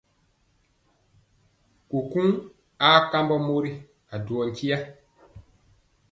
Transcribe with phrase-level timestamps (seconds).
[1.89, 2.29] Kukuŋ
[2.87, 3.71] aa kambɔ mori
[4.13, 4.77] a duwɔ nkya.